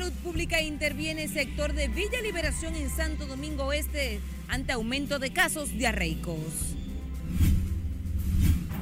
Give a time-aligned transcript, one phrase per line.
[0.00, 4.18] Salud Pública interviene sector de Villa Liberación en Santo Domingo Oeste
[4.48, 6.38] ante aumento de casos diarreicos.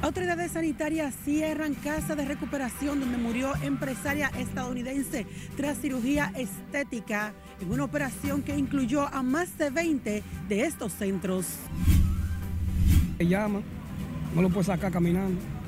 [0.01, 7.83] Autoridades sanitarias cierran casa de recuperación donde murió empresaria estadounidense tras cirugía estética en una
[7.83, 11.47] operación que incluyó a más de 20 de estos centros.
[13.17, 13.59] Se llama,
[14.33, 15.58] no lo puede sacar caminando.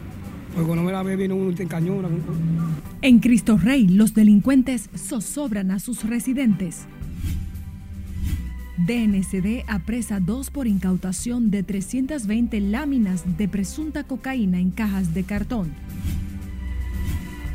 [3.01, 6.85] En Cristo Rey, los delincuentes zozobran a sus residentes.
[8.77, 15.71] DNCD apresa dos por incautación de 320 láminas de presunta cocaína en cajas de cartón.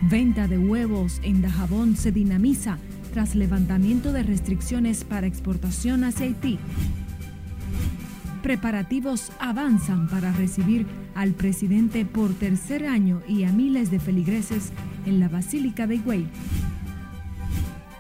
[0.03, 2.79] Venta de huevos en Dajabón se dinamiza
[3.13, 6.59] tras levantamiento de restricciones para exportación hacia Haití.
[8.43, 14.71] Preparativos avanzan para recibir al presidente por tercer año y a miles de feligreses
[15.07, 16.27] en la Basílica de Higüey.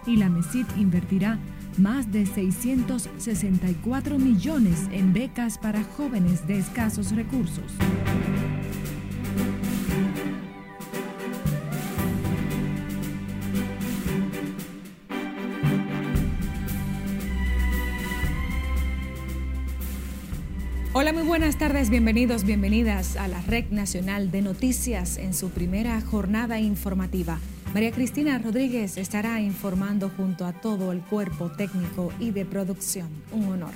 [0.06, 1.38] Y la MESID invertirá
[1.78, 7.72] más de 664 millones en becas para jóvenes de escasos recursos.
[21.06, 26.00] Hola, muy buenas tardes, bienvenidos, bienvenidas a la Red Nacional de Noticias en su primera
[26.00, 27.38] jornada informativa.
[27.72, 33.08] María Cristina Rodríguez estará informando junto a todo el cuerpo técnico y de producción.
[33.30, 33.70] Un honor.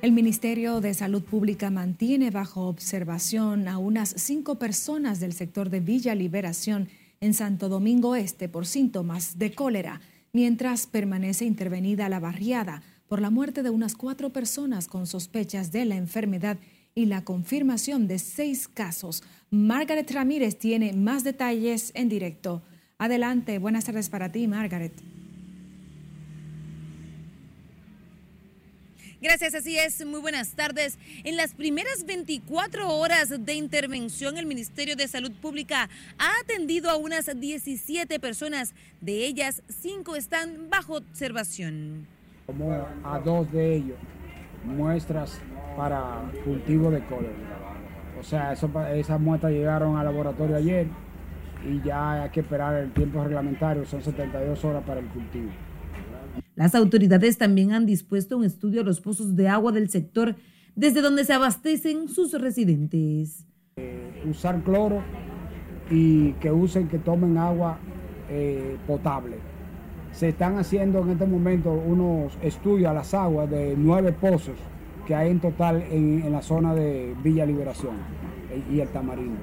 [0.00, 5.80] El Ministerio de Salud Pública mantiene bajo observación a unas cinco personas del sector de
[5.80, 6.88] Villa Liberación
[7.20, 10.00] en Santo Domingo Este por síntomas de cólera,
[10.32, 15.84] mientras permanece intervenida la barriada por la muerte de unas cuatro personas con sospechas de
[15.84, 16.56] la enfermedad
[16.94, 19.22] y la confirmación de seis casos.
[19.50, 22.62] Margaret Ramírez tiene más detalles en directo.
[22.96, 24.94] Adelante, buenas tardes para ti, Margaret.
[29.20, 30.06] Gracias, así es.
[30.06, 30.96] Muy buenas tardes.
[31.22, 36.96] En las primeras 24 horas de intervención, el Ministerio de Salud Pública ha atendido a
[36.96, 38.72] unas 17 personas.
[39.02, 42.06] De ellas, 5 están bajo observación.
[42.52, 42.70] Como
[43.04, 43.96] a dos de ellos
[44.64, 45.40] muestras
[45.76, 47.32] para cultivo de cólera.
[48.20, 50.86] O sea, esas muestras llegaron al laboratorio ayer
[51.66, 55.50] y ya hay que esperar el tiempo reglamentario, son 72 horas para el cultivo.
[56.54, 60.36] Las autoridades también han dispuesto un estudio a los pozos de agua del sector
[60.74, 63.46] desde donde se abastecen sus residentes.
[63.76, 65.02] Eh, usar cloro
[65.90, 67.78] y que usen, que tomen agua
[68.28, 69.36] eh, potable.
[70.12, 74.56] Se están haciendo en este momento unos estudios a las aguas de nueve pozos
[75.06, 77.96] que hay en total en, la zona de Villa Liberación
[78.70, 79.40] y el Tamarindo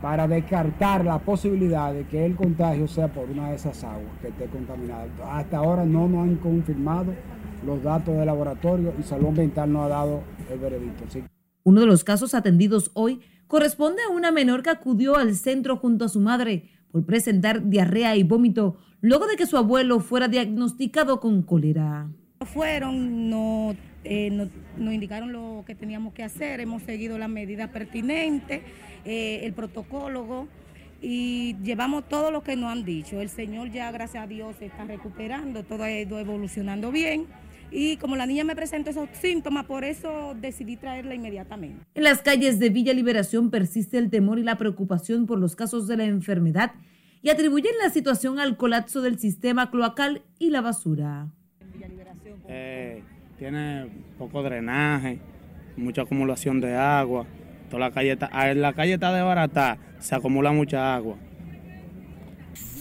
[0.00, 4.28] para descartar la posibilidad de que el contagio sea por una de esas aguas que
[4.28, 5.06] esté contaminada.
[5.30, 7.14] Hasta ahora no nos han confirmado
[7.64, 11.04] los datos del laboratorio y Salud Ambiental no ha dado el veredicto.
[11.62, 16.06] Uno de los casos atendidos hoy corresponde a una menor que acudió al centro junto
[16.06, 21.20] a su madre por presentar diarrea y vómito luego de que su abuelo fuera diagnosticado
[21.20, 22.08] con cólera.
[22.46, 24.48] Fueron, no, eh, nos
[24.78, 28.62] no indicaron lo que teníamos que hacer, hemos seguido las medidas pertinentes
[29.04, 30.48] eh, el protocolo
[31.02, 33.20] y llevamos todo lo que nos han dicho.
[33.20, 37.26] El Señor ya, gracias a Dios, se está recuperando, todo ha ido evolucionando bien.
[37.72, 41.84] Y como la niña me presentó esos síntomas, por eso decidí traerla inmediatamente.
[41.94, 45.88] En las calles de Villa Liberación persiste el temor y la preocupación por los casos
[45.88, 46.72] de la enfermedad
[47.22, 51.28] y atribuyen la situación al colapso del sistema cloacal y la basura.
[52.48, 53.02] Eh,
[53.38, 53.88] tiene
[54.18, 55.20] poco drenaje,
[55.76, 57.26] mucha acumulación de agua
[57.78, 61.16] la calle está, ah, la calle está de barata, se acumula mucha agua.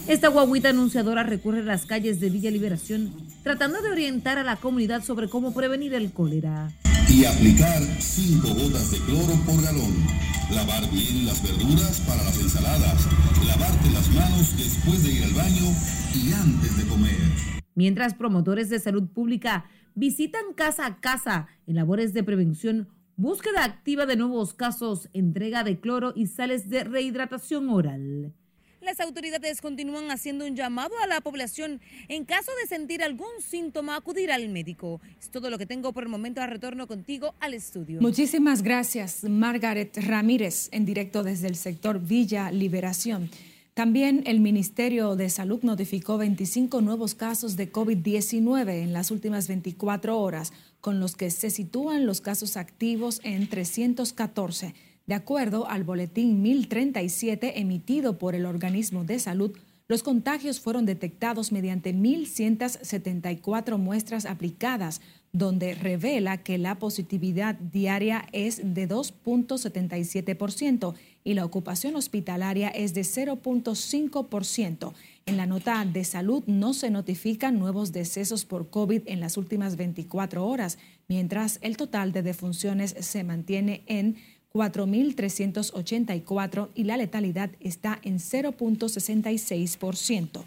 [0.07, 3.13] Esta guaguita anunciadora recorre las calles de Villa Liberación
[3.43, 6.71] tratando de orientar a la comunidad sobre cómo prevenir el cólera.
[7.07, 10.30] Y aplicar 5 gotas de cloro por galón.
[10.55, 13.07] Lavar bien las verduras para las ensaladas.
[13.47, 15.71] Lavarte las manos después de ir al baño
[16.13, 17.61] y antes de comer.
[17.75, 19.65] Mientras promotores de salud pública
[19.95, 22.87] visitan casa a casa en labores de prevención
[23.21, 28.33] Búsqueda activa de nuevos casos, entrega de cloro y sales de rehidratación oral.
[28.81, 33.95] Las autoridades continúan haciendo un llamado a la población en caso de sentir algún síntoma
[33.95, 34.99] acudir al médico.
[35.19, 36.41] Es todo lo que tengo por el momento.
[36.41, 38.01] A retorno contigo al estudio.
[38.01, 43.29] Muchísimas gracias, Margaret Ramírez, en directo desde el sector Villa Liberación.
[43.73, 50.19] También el Ministerio de Salud notificó 25 nuevos casos de COVID-19 en las últimas 24
[50.19, 50.51] horas
[50.81, 54.73] con los que se sitúan los casos activos en 314.
[55.07, 59.57] De acuerdo al boletín 1037 emitido por el organismo de salud,
[59.91, 65.01] Los contagios fueron detectados mediante 1.174 muestras aplicadas,
[65.33, 70.93] donde revela que la positividad diaria es de 2.77%
[71.25, 74.93] y la ocupación hospitalaria es de 0.5%.
[75.25, 79.75] En la nota de salud no se notifican nuevos decesos por COVID en las últimas
[79.75, 80.77] 24 horas,
[81.09, 84.15] mientras el total de defunciones se mantiene en
[84.53, 90.43] 4.384 y la letalidad está en 0.66%.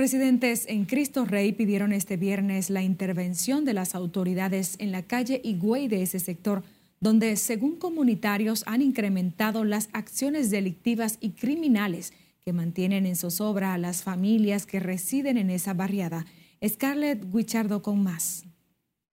[0.00, 5.40] Residentes en Cristo Rey pidieron este viernes la intervención de las autoridades en la calle
[5.42, 6.62] Higüey de ese sector,
[7.00, 12.12] donde, según comunitarios, han incrementado las acciones delictivas y criminales
[12.44, 16.26] que mantienen en zozobra a las familias que residen en esa barriada.
[16.64, 18.44] Scarlett Guichardo con más.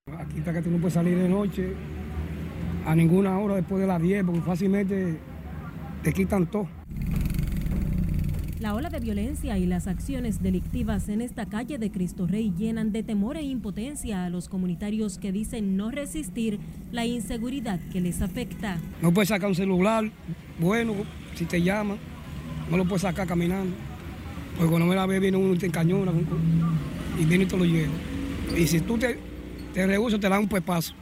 [0.06, 1.74] Aquí está que tú no puedes salir de noche
[2.86, 5.18] a ninguna hora después de las 10 porque fácilmente
[6.02, 6.68] te quitan todo.
[8.60, 12.90] La ola de violencia y las acciones delictivas en esta calle de Cristo Rey llenan
[12.90, 16.58] de temor e impotencia a los comunitarios que dicen no resistir
[16.90, 18.78] la inseguridad que les afecta.
[19.02, 20.10] No puedes sacar un celular,
[20.58, 20.94] bueno,
[21.34, 21.98] si te llaman,
[22.70, 23.74] no lo puedes sacar caminando.
[24.56, 26.12] Porque cuando me la ve viene uno y te encañona
[27.20, 27.92] y viene y te lo lleva.
[28.56, 29.18] Y si tú te,
[29.74, 30.94] te rehusas, te dan un pepazo.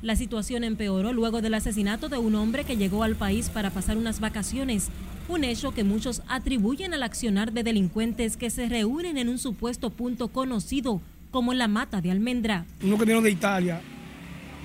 [0.00, 3.96] La situación empeoró luego del asesinato de un hombre que llegó al país para pasar
[3.96, 4.90] unas vacaciones
[5.28, 9.90] un hecho que muchos atribuyen al accionar de delincuentes que se reúnen en un supuesto
[9.90, 12.64] punto conocido como la mata de almendra.
[12.82, 13.80] Uno que vino de Italia,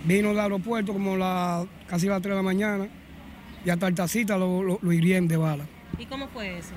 [0.05, 2.87] vino del aeropuerto como la, casi a las 3 de la mañana
[3.65, 5.65] y hasta el tacita lo, lo, hirieron de bala.
[5.99, 6.71] ¿Y cómo fue eso?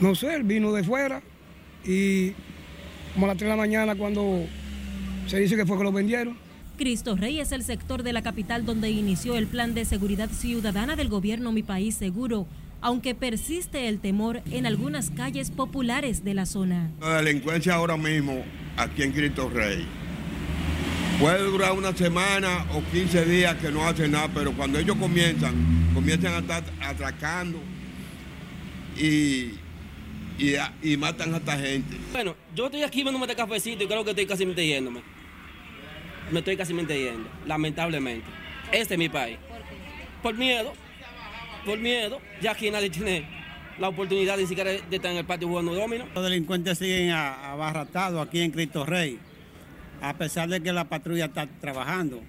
[0.00, 1.22] No sé, él vino de fuera
[1.84, 2.32] y
[3.12, 4.46] como a las 3 de la mañana cuando
[5.26, 6.43] se dice que fue que lo vendieron.
[6.76, 10.96] Cristo Rey es el sector de la capital donde inició el plan de seguridad ciudadana
[10.96, 12.46] del gobierno Mi País Seguro
[12.84, 16.90] aunque persiste el temor en algunas calles populares de la zona.
[17.00, 18.44] La delincuencia ahora mismo
[18.76, 19.86] aquí en Cristo Rey
[21.18, 25.54] puede durar una semana o 15 días que no hacen nada, pero cuando ellos comienzan,
[25.94, 27.58] comienzan a estar atracando
[28.98, 29.52] y,
[30.38, 31.96] y, matan a esta gente.
[32.12, 35.00] Bueno, yo estoy aquí viéndome este cafecito y creo que estoy casi yéndome.
[36.30, 38.26] Me estoy casi yendo, lamentablemente.
[38.72, 39.38] Este es mi país.
[40.22, 40.72] Por miedo
[41.64, 43.24] por miedo, ya aquí nadie tiene
[43.78, 46.06] la oportunidad ni siquiera de estar en el patio jugando domino.
[46.14, 49.18] Los delincuentes siguen abarratados aquí en Cristo Rey,
[50.00, 52.20] a pesar de que la patrulla está trabajando,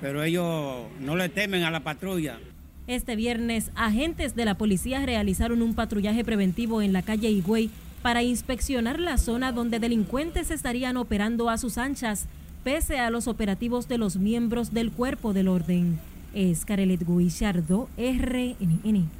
[0.00, 2.38] pero ellos no le temen a la patrulla.
[2.86, 7.70] Este viernes, agentes de la policía realizaron un patrullaje preventivo en la calle Higüey
[8.02, 12.26] para inspeccionar la zona donde delincuentes estarían operando a sus anchas,
[12.64, 15.98] pese a los operativos de los miembros del cuerpo del orden
[16.32, 19.10] es Carelet Guillardo, RNN.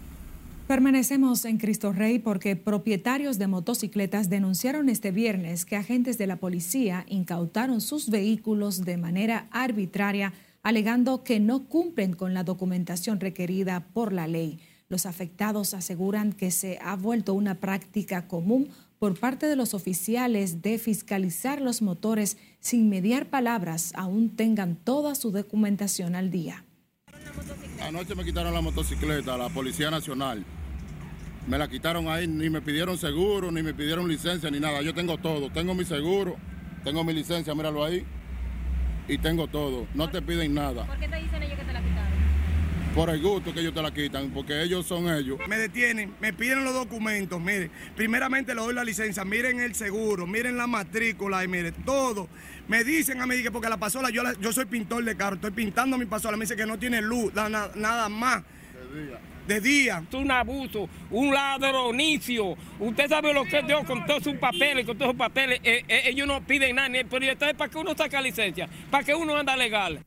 [0.67, 6.37] Permanecemos en Cristo Rey porque propietarios de motocicletas denunciaron este viernes que agentes de la
[6.37, 10.33] policía incautaron sus vehículos de manera arbitraria,
[10.63, 14.59] alegando que no cumplen con la documentación requerida por la ley.
[14.89, 20.63] Los afectados aseguran que se ha vuelto una práctica común por parte de los oficiales
[20.63, 26.65] de fiscalizar los motores sin mediar palabras, aún tengan toda su documentación al día.
[27.83, 30.43] Anoche me quitaron la motocicleta, la Policía Nacional.
[31.47, 34.81] Me la quitaron ahí, ni me pidieron seguro, ni me pidieron licencia, ni nada.
[34.81, 35.51] Yo tengo todo.
[35.51, 36.37] Tengo mi seguro,
[36.83, 38.03] tengo mi licencia, míralo ahí.
[39.09, 39.87] Y tengo todo.
[39.93, 40.87] No te piden nada.
[40.87, 41.94] ¿Por qué te dicen ellos que te la quitaron?
[42.95, 45.41] Por el gusto que ellos te la quitan, porque ellos son ellos.
[45.49, 47.69] Me detienen, me piden los documentos, mire.
[47.97, 52.29] Primeramente le doy la licencia, miren el seguro, miren la matrícula y mire todo.
[52.69, 55.51] Me dicen a mí que porque la pasola, yo, yo soy pintor de carro, estoy
[55.51, 58.45] pintando mi pasola, me dice que no tiene luz, nada, más.
[58.73, 59.21] De día.
[59.49, 60.03] De día.
[60.09, 62.57] Es un abuso, un ladronicio.
[62.79, 65.59] Usted sabe lo que es Dios con todos sus papeles, con todos sus papeles.
[65.65, 69.37] Eh, eh, ellos no piden nada, pero para que uno saque licencia, para que uno
[69.37, 70.01] anda legal.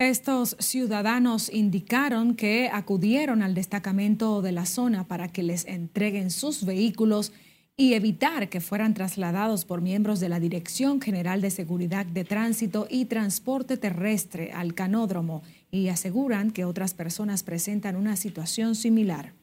[0.00, 6.64] Estos ciudadanos indicaron que acudieron al destacamento de la zona para que les entreguen sus
[6.64, 7.34] vehículos
[7.76, 12.86] y evitar que fueran trasladados por miembros de la Dirección General de Seguridad de Tránsito
[12.88, 19.34] y Transporte Terrestre al canódromo y aseguran que otras personas presentan una situación similar.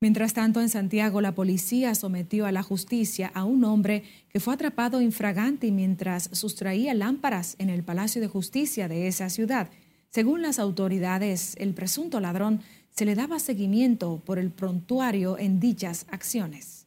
[0.00, 4.54] Mientras tanto, en Santiago, la policía sometió a la justicia a un hombre que fue
[4.54, 9.70] atrapado infragante mientras sustraía lámparas en el Palacio de Justicia de esa ciudad.
[10.10, 16.06] Según las autoridades, el presunto ladrón se le daba seguimiento por el prontuario en dichas
[16.12, 16.86] acciones.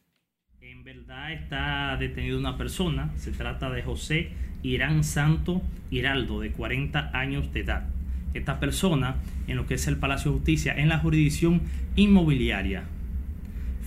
[0.61, 4.29] En verdad está detenido una persona, se trata de José
[4.63, 7.87] Irán Santo Hiraldo, de 40 años de edad.
[8.33, 11.63] esta persona en lo que es el Palacio de Justicia en la jurisdicción
[11.97, 12.85] inmobiliaria.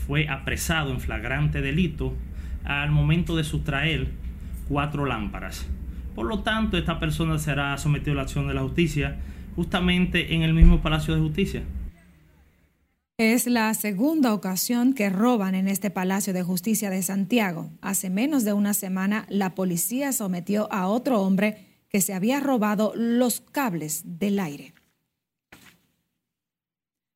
[0.07, 2.15] Fue apresado en flagrante delito
[2.65, 4.09] al momento de sustraer
[4.69, 5.67] cuatro lámparas.
[6.15, 9.17] Por lo tanto, esta persona será sometida a la acción de la justicia
[9.57, 11.63] justamente en el mismo Palacio de Justicia.
[13.17, 17.71] Es la segunda ocasión que roban en este Palacio de Justicia de Santiago.
[17.81, 22.93] Hace menos de una semana, la policía sometió a otro hombre que se había robado
[22.97, 24.75] los cables del aire.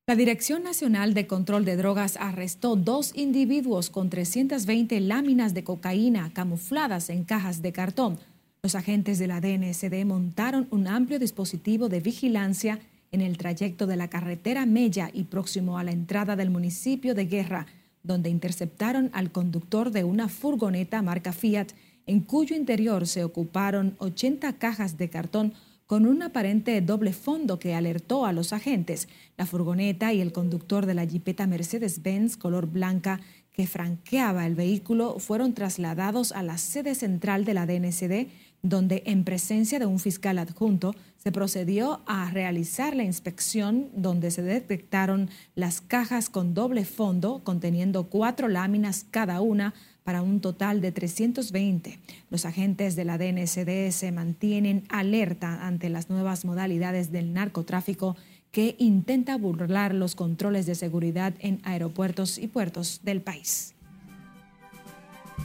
[0.09, 6.31] La Dirección Nacional de Control de Drogas arrestó dos individuos con 320 láminas de cocaína
[6.33, 8.17] camufladas en cajas de cartón.
[8.63, 12.79] Los agentes de la DNCD montaron un amplio dispositivo de vigilancia
[13.11, 17.27] en el trayecto de la carretera Mella y próximo a la entrada del municipio de
[17.27, 17.67] Guerra,
[18.01, 21.73] donde interceptaron al conductor de una furgoneta marca Fiat,
[22.07, 25.53] en cuyo interior se ocuparon 80 cajas de cartón
[25.89, 29.07] con un aparente doble fondo que alertó a los agentes.
[29.37, 33.21] La furgoneta y el conductor de la jipeta Mercedes-Benz color blanca
[33.53, 38.27] que franqueaba el vehículo fueron trasladados a la sede central de la DNCD,
[38.61, 44.43] donde en presencia de un fiscal adjunto se procedió a realizar la inspección donde se
[44.43, 49.73] detectaron las cajas con doble fondo conteniendo cuatro láminas cada una
[50.09, 51.99] para un total de 320.
[52.31, 58.17] Los agentes de la DNCD se mantienen alerta ante las nuevas modalidades del narcotráfico
[58.51, 63.75] que intenta burlar los controles de seguridad en aeropuertos y puertos del país.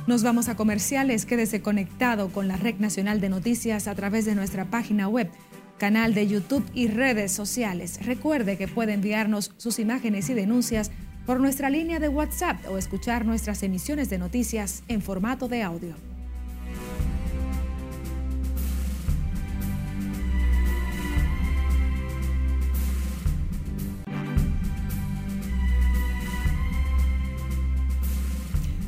[0.07, 1.27] Nos vamos a comerciales.
[1.27, 5.29] Quédese conectado con la Red Nacional de Noticias a través de nuestra página web,
[5.77, 8.01] canal de YouTube y redes sociales.
[8.07, 10.91] Recuerde que puede enviarnos sus imágenes y denuncias
[11.27, 15.95] por nuestra línea de WhatsApp o escuchar nuestras emisiones de noticias en formato de audio.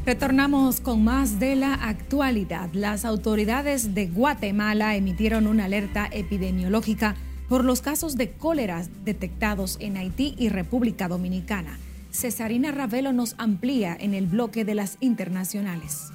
[0.07, 2.71] Retornamos con más de la actualidad.
[2.75, 7.17] Las autoridades de Guatemala emitieron una alerta epidemiológica
[7.49, 11.77] por los casos de cólera detectados en Haití y República Dominicana.
[12.17, 16.11] Cesarina Ravelo nos amplía en el bloque de las internacionales.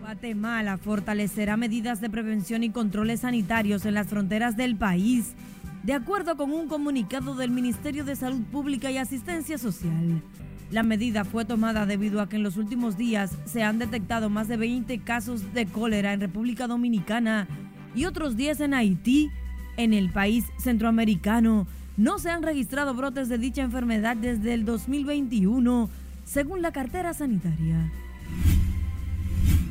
[0.00, 5.34] Guatemala fortalecerá medidas de prevención y controles sanitarios en las fronteras del país,
[5.82, 10.22] de acuerdo con un comunicado del Ministerio de Salud Pública y Asistencia Social.
[10.70, 14.46] La medida fue tomada debido a que en los últimos días se han detectado más
[14.46, 17.48] de 20 casos de cólera en República Dominicana
[17.94, 19.30] y otros 10 en Haití,
[19.76, 21.66] en el país centroamericano
[21.98, 25.90] no se han registrado brotes de dicha enfermedad desde el 2021,
[26.24, 27.90] según la cartera sanitaria.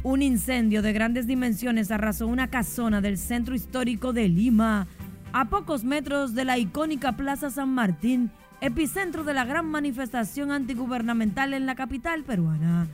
[0.03, 4.88] Un incendio de grandes dimensiones arrasó una casona del centro histórico de Lima,
[5.31, 8.29] a pocos metros de la icónica Plaza San Martín,
[8.60, 12.88] epicentro de la gran manifestación antigubernamental en la capital peruana.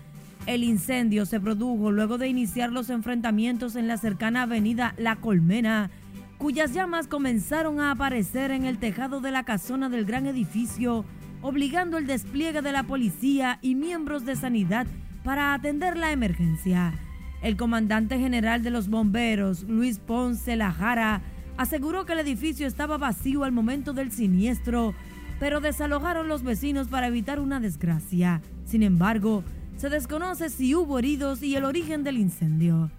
[0.45, 5.89] El incendio se produjo luego de iniciar los enfrentamientos en la cercana avenida La Colmena,
[6.37, 11.05] cuyas llamas comenzaron a aparecer en el tejado de la casona del gran edificio,
[11.41, 14.87] obligando el despliegue de la policía y miembros de sanidad
[15.23, 16.93] para atender la emergencia.
[17.41, 21.21] El comandante general de los bomberos, Luis Ponce Lajara,
[21.57, 24.93] aseguró que el edificio estaba vacío al momento del siniestro,
[25.39, 28.41] pero desalojaron los vecinos para evitar una desgracia.
[28.65, 29.43] Sin embargo,
[29.75, 32.91] se desconoce si hubo heridos y el origen del incendio.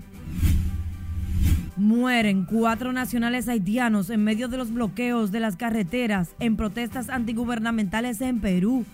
[1.77, 8.21] Mueren cuatro nacionales haitianos en medio de los bloqueos de las carreteras en protestas antigubernamentales
[8.21, 8.85] en Perú,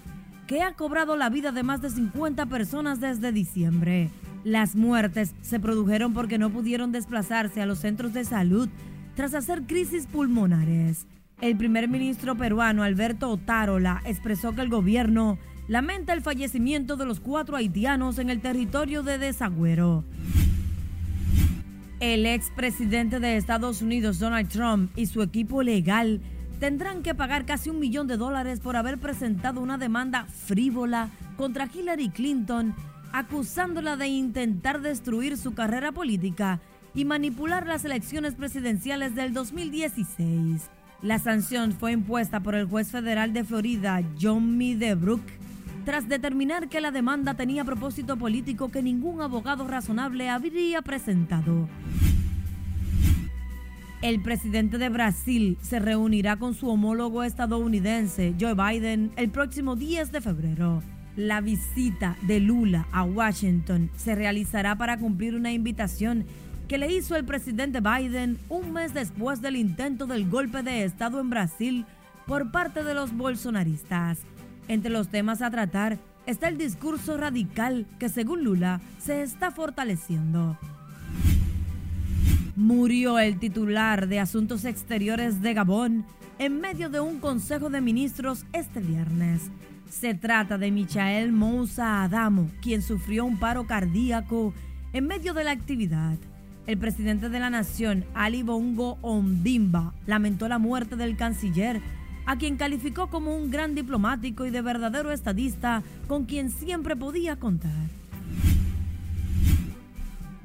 [0.46, 4.08] que ha cobrado la vida de más de 50 personas desde diciembre.
[4.44, 8.70] Las muertes se produjeron porque no pudieron desplazarse a los centros de salud
[9.14, 11.06] tras hacer crisis pulmonares.
[11.42, 17.20] El primer ministro peruano Alberto Otárola expresó que el gobierno lamenta el fallecimiento de los
[17.20, 20.04] cuatro haitianos en el territorio de Desagüero.
[22.00, 26.22] El expresidente de Estados Unidos, Donald Trump, y su equipo legal
[26.58, 31.68] tendrán que pagar casi un millón de dólares por haber presentado una demanda frívola contra
[31.72, 32.74] Hillary Clinton,
[33.12, 36.60] acusándola de intentar destruir su carrera política
[36.94, 40.70] y manipular las elecciones presidenciales del 2016.
[41.02, 45.22] La sanción fue impuesta por el juez federal de Florida, John Midebrook,
[45.90, 51.68] tras determinar que la demanda tenía propósito político que ningún abogado razonable habría presentado.
[54.00, 60.12] El presidente de Brasil se reunirá con su homólogo estadounidense, Joe Biden, el próximo 10
[60.12, 60.80] de febrero.
[61.16, 66.24] La visita de Lula a Washington se realizará para cumplir una invitación
[66.68, 71.18] que le hizo el presidente Biden un mes después del intento del golpe de Estado
[71.18, 71.84] en Brasil
[72.28, 74.20] por parte de los bolsonaristas.
[74.68, 80.58] Entre los temas a tratar está el discurso radical que según Lula se está fortaleciendo.
[82.56, 86.04] Murió el titular de Asuntos Exteriores de Gabón
[86.38, 89.50] en medio de un Consejo de Ministros este viernes.
[89.90, 94.54] Se trata de Michael Moussa Adamo, quien sufrió un paro cardíaco
[94.92, 96.16] en medio de la actividad.
[96.66, 101.80] El presidente de la nación, Ali Bongo Ondimba, lamentó la muerte del canciller,
[102.30, 107.34] a quien calificó como un gran diplomático y de verdadero estadista con quien siempre podía
[107.34, 107.72] contar.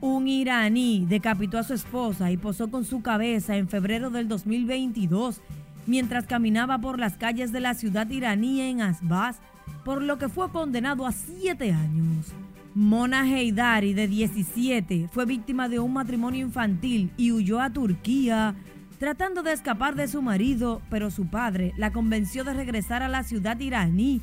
[0.01, 5.41] Un iraní decapitó a su esposa y posó con su cabeza en febrero del 2022
[5.85, 9.37] mientras caminaba por las calles de la ciudad iraní en Asbaz,
[9.83, 12.33] por lo que fue condenado a siete años.
[12.73, 18.55] Mona Heidari, de 17, fue víctima de un matrimonio infantil y huyó a Turquía
[18.99, 23.23] tratando de escapar de su marido, pero su padre la convenció de regresar a la
[23.23, 24.21] ciudad iraní,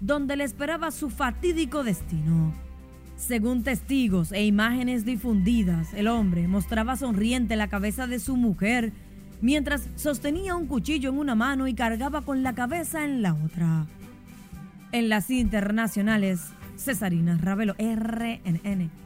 [0.00, 2.52] donde le esperaba su fatídico destino.
[3.16, 8.92] Según testigos e imágenes difundidas, el hombre mostraba sonriente la cabeza de su mujer
[9.40, 13.86] mientras sostenía un cuchillo en una mano y cargaba con la cabeza en la otra.
[14.92, 19.01] En las internacionales, Cesarina Ravelo, RNN.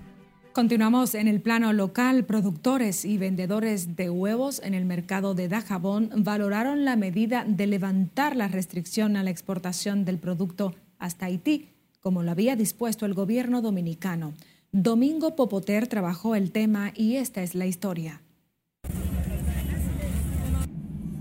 [0.57, 2.25] Continuamos en el plano local.
[2.25, 8.37] Productores y vendedores de huevos en el mercado de Dajabón valoraron la medida de levantar
[8.37, 11.69] la restricción a la exportación del producto hasta Haití
[12.01, 14.33] como lo había dispuesto el gobierno dominicano.
[14.73, 18.23] Domingo Popoter trabajó el tema y esta es la historia.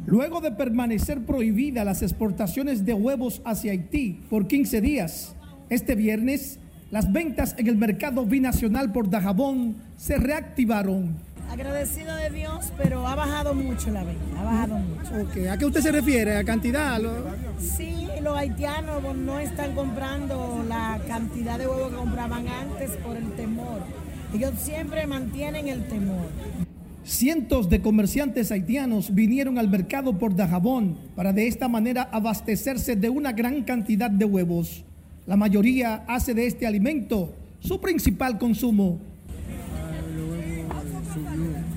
[0.06, 5.36] Luego de permanecer prohibidas las exportaciones de huevos hacia Haití por 15 días,
[5.70, 6.62] este viernes
[6.96, 11.18] las ventas en el mercado binacional por Dajabón se reactivaron.
[11.52, 15.52] Agradecido de Dios, pero ha bajado mucho la venta, ha bajado mucho.
[15.52, 16.38] ¿A qué usted se refiere?
[16.38, 17.02] ¿A cantidad?
[17.60, 23.30] Sí, los haitianos no están comprando la cantidad de huevos que compraban antes por el
[23.34, 23.82] temor.
[24.34, 26.28] Ellos siempre mantienen el temor.
[27.04, 33.10] Cientos de comerciantes haitianos vinieron al mercado por Dajabón para de esta manera abastecerse de
[33.10, 34.86] una gran cantidad de huevos.
[35.26, 39.00] La mayoría hace de este alimento su principal consumo.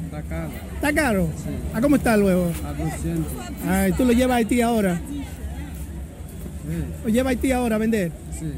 [0.04, 0.50] Está caro.
[0.74, 1.28] ¿Está caro?
[1.72, 2.52] ¿A cómo está el huevo?
[2.64, 3.32] A 200.
[3.66, 5.00] Ay, ¿Tú lo llevas a Haití ahora?
[7.04, 8.12] ¿Lo lleva a Haití ahora a vender?
[8.38, 8.52] Sí.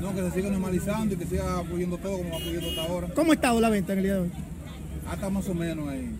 [0.00, 3.08] No, que se siga normalizando y que siga fluyendo todo como va fluyendo hasta ahora.
[3.14, 4.30] ¿Cómo ha estado la venta en el día de hoy?
[5.10, 6.10] Hasta más o menos ahí.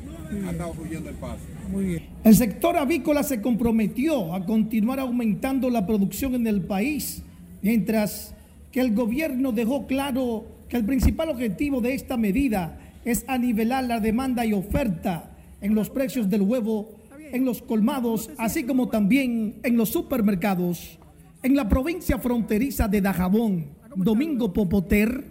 [0.47, 1.41] Ha estado fluyendo el paso.
[1.71, 2.03] Muy bien.
[2.25, 7.23] El sector avícola se comprometió a continuar aumentando la producción en el país,
[7.67, 8.33] mientras
[8.71, 13.99] que el gobierno dejó claro que el principal objetivo de esta medida es anivelar la
[13.99, 16.95] demanda y oferta en los precios del huevo
[17.33, 20.97] en los colmados, así como también en los supermercados.
[21.43, 25.25] En la provincia fronteriza de Dajabón, Domingo Popoter,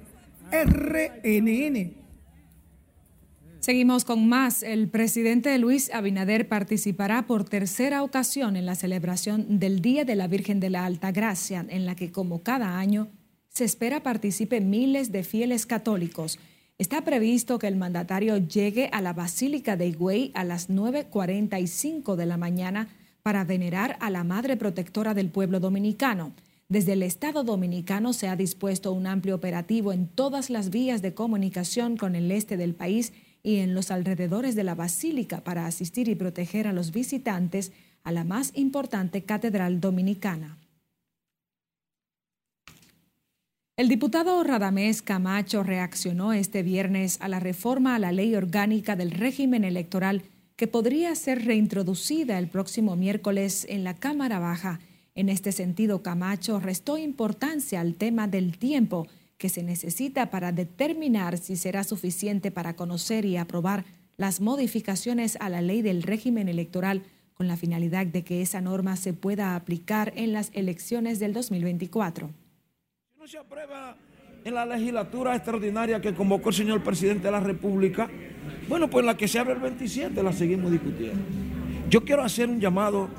[0.52, 1.94] RNN.
[3.66, 4.62] Seguimos con más.
[4.62, 10.28] El presidente Luis Abinader participará por tercera ocasión en la celebración del Día de la
[10.28, 13.08] Virgen de la Alta Gracia, en la que, como cada año,
[13.50, 16.38] se espera participen miles de fieles católicos.
[16.78, 22.26] Está previsto que el mandatario llegue a la Basílica de Higüey a las 9.45 de
[22.28, 22.90] la mañana
[23.24, 26.34] para venerar a la Madre Protectora del Pueblo Dominicano.
[26.70, 31.16] Desde el Estado Dominicano se ha dispuesto un amplio operativo en todas las vías de
[31.16, 33.12] comunicación con el este del país
[33.46, 37.72] y en los alrededores de la Basílica para asistir y proteger a los visitantes
[38.04, 40.58] a la más importante catedral dominicana.
[43.78, 49.12] El diputado Radamés Camacho reaccionó este viernes a la reforma a la ley orgánica del
[49.12, 50.24] régimen electoral
[50.56, 54.80] que podría ser reintroducida el próximo miércoles en la Cámara Baja.
[55.14, 59.06] En este sentido, Camacho restó importancia al tema del tiempo
[59.38, 63.86] que se necesita para determinar si será suficiente para conocer y aprobar
[64.18, 68.96] las modificaciones a la ley del régimen electoral con la finalidad de que esa norma
[68.96, 72.30] se pueda aplicar en las elecciones del 2024
[73.28, 73.96] se aprueba
[74.44, 78.08] en la legislatura extraordinaria que convocó el señor presidente de la República,
[78.70, 81.24] bueno, pues la que se abre el 27 la seguimos discutiendo.
[81.90, 83.10] Yo quiero hacer un llamado,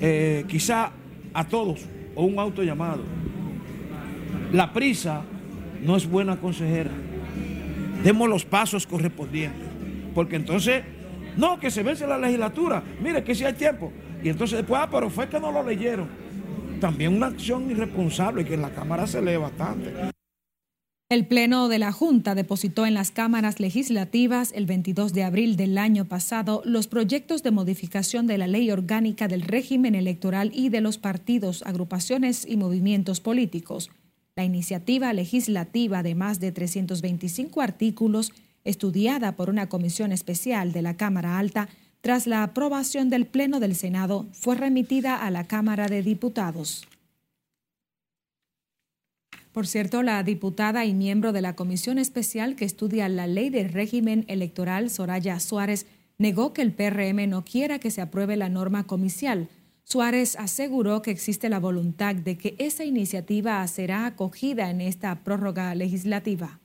[0.00, 0.92] eh, quizá
[1.34, 3.02] a todos, o un auto llamado.
[4.52, 5.22] La prisa
[5.82, 6.90] no es buena consejera.
[8.02, 9.68] Demos los pasos correspondientes,
[10.14, 10.84] porque entonces,
[11.36, 13.92] no, que se vence la legislatura, mire que si hay tiempo.
[14.22, 16.26] Y entonces después, ah, pero fue que no lo leyeron
[16.80, 19.92] también una acción irresponsable que en la Cámara se lee bastante.
[21.08, 25.78] El Pleno de la Junta depositó en las cámaras legislativas el 22 de abril del
[25.78, 30.80] año pasado los proyectos de modificación de la ley orgánica del régimen electoral y de
[30.80, 33.90] los partidos, agrupaciones y movimientos políticos.
[34.36, 40.98] La iniciativa legislativa de más de 325 artículos, estudiada por una comisión especial de la
[40.98, 41.70] Cámara Alta,
[42.02, 46.86] tras la aprobación del Pleno del Senado, fue remitida a la Cámara de Diputados.
[49.52, 53.72] Por cierto, la diputada y miembro de la Comisión Especial que estudia la ley del
[53.72, 55.86] régimen electoral, Soraya Suárez,
[56.18, 59.48] negó que el PRM no quiera que se apruebe la norma comicial.
[59.88, 65.72] Suárez aseguró que existe la voluntad de que esa iniciativa será acogida en esta prórroga
[65.76, 66.58] legislativa.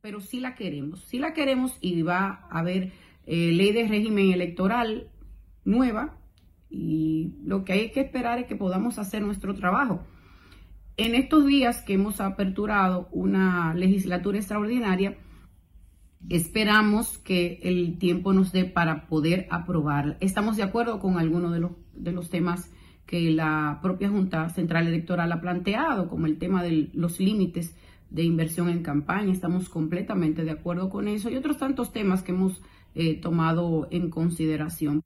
[0.00, 2.92] Pero sí la queremos, sí la queremos y va a haber
[3.26, 5.08] eh, ley de régimen electoral
[5.64, 6.18] nueva
[6.68, 10.04] y lo que hay que esperar es que podamos hacer nuestro trabajo.
[10.96, 15.16] En estos días que hemos aperturado una legislatura extraordinaria,
[16.28, 20.16] esperamos que el tiempo nos dé para poder aprobar.
[20.18, 22.70] Estamos de acuerdo con algunos de los, de los temas
[23.06, 27.74] que la propia Junta Central Electoral ha planteado, como el tema de los límites
[28.10, 29.32] de inversión en campaña.
[29.32, 32.60] Estamos completamente de acuerdo con eso y otros tantos temas que hemos
[32.94, 35.02] eh, tomado en consideración.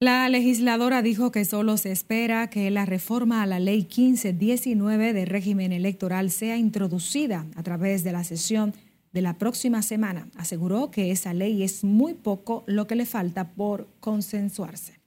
[0.00, 5.24] La legisladora dijo que solo se espera que la reforma a la Ley 1519 de
[5.24, 8.74] régimen electoral sea introducida a través de la sesión
[9.12, 10.28] de la próxima semana.
[10.36, 15.03] Aseguró que esa ley es muy poco lo que le falta por consensuarse.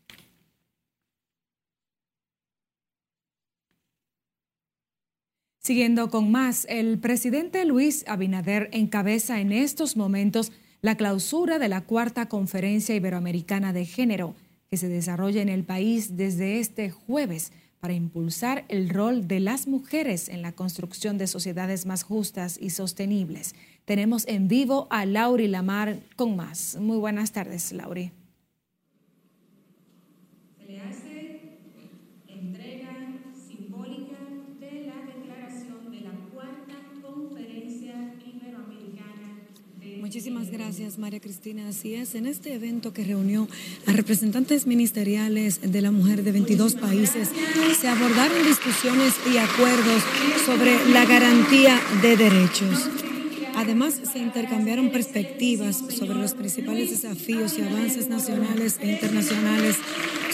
[5.67, 11.81] Siguiendo con más, el presidente Luis Abinader encabeza en estos momentos la clausura de la
[11.81, 14.33] cuarta conferencia iberoamericana de género
[14.69, 17.51] que se desarrolla en el país desde este jueves
[17.81, 22.69] para impulsar el rol de las mujeres en la construcción de sociedades más justas y
[22.69, 23.53] sostenibles.
[23.83, 26.77] Tenemos en vivo a Lauri Lamar con más.
[26.79, 28.13] Muy buenas tardes, Lauri.
[40.07, 41.67] Muchísimas gracias, María Cristina.
[41.67, 43.45] Así es, en este evento que reunió
[43.87, 47.27] a representantes ministeriales de la mujer de 22 países,
[47.77, 50.01] se abordaron discusiones y acuerdos
[50.45, 52.87] sobre la garantía de derechos.
[53.57, 59.75] Además, se intercambiaron perspectivas sobre los principales desafíos y avances nacionales e internacionales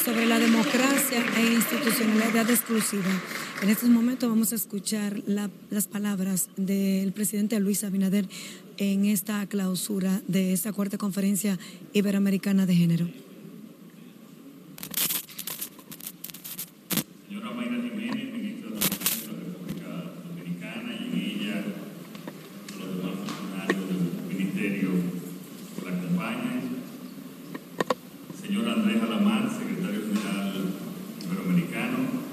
[0.06, 3.10] sobre la democracia e institucionalidad exclusiva.
[3.62, 8.28] En estos momentos vamos a escuchar las palabras del presidente Luis Abinader
[8.92, 11.58] en esta clausura de esta cuarta conferencia
[11.94, 13.08] iberoamericana de género?
[17.28, 19.90] Señora Mayra Jiménez, ministra de la República
[20.28, 21.64] Dominicana, y en ella
[22.78, 24.90] los demás funcionarios del Ministerio
[25.76, 26.62] que la acompañan.
[28.42, 30.54] Señor Andrés Alamar, secretario general
[31.24, 32.24] iberoamericano.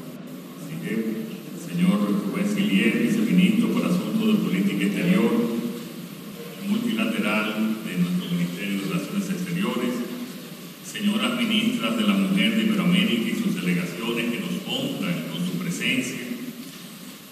[1.71, 5.61] Señor Rubén Silier, viceministro para Asuntos de Política Exterior
[6.71, 9.95] multilateral de nuestro Ministerio de Relaciones Exteriores,
[10.87, 15.59] señoras ministras de la Mujer de Iberoamérica y sus delegaciones que nos honran con su
[15.59, 16.19] presencia,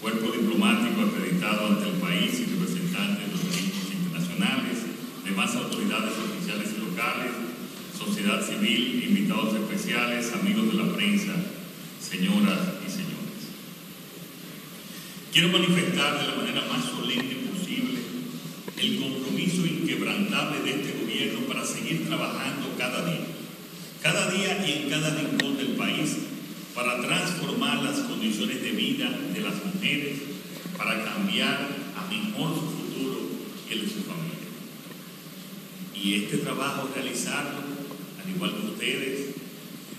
[0.01, 4.75] cuerpo diplomático acreditado ante el país y representantes de los organismos internacionales,
[5.23, 7.31] demás autoridades oficiales y locales,
[7.97, 11.33] sociedad civil, invitados especiales, amigos de la prensa,
[12.01, 13.39] señoras y señores.
[15.31, 17.39] Quiero manifestar de la manera más solemne
[18.79, 23.25] el compromiso inquebrantable de este gobierno para seguir trabajando cada día,
[24.01, 26.17] cada día en cada rincón del país,
[26.75, 30.19] para transformar las condiciones de vida de las mujeres,
[30.77, 33.29] para cambiar a mejor su futuro
[33.67, 34.49] y el de su familia.
[35.95, 37.59] Y este trabajo realizarlo,
[38.23, 39.35] al igual que ustedes,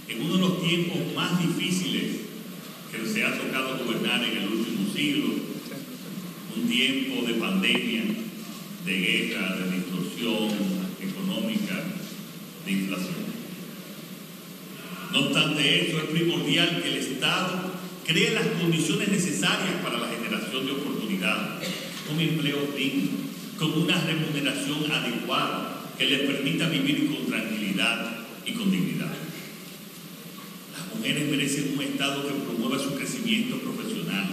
[0.09, 2.21] en uno de los tiempos más difíciles
[2.91, 5.35] que se ha tocado gobernar en el último siglo,
[6.57, 8.03] un tiempo de pandemia,
[8.85, 10.49] de guerra, de distorsión
[11.01, 11.85] económica,
[12.65, 13.30] de inflación.
[15.13, 17.73] No obstante eso, es primordial que el Estado
[18.07, 21.69] cree las condiciones necesarias para la generación de oportunidades,
[22.13, 23.11] un empleo digno,
[23.59, 29.13] con una remuneración adecuada que les permita vivir con tranquilidad y con dignidad.
[30.77, 34.27] Las mujeres merecen un Estado que promueva su crecimiento profesional,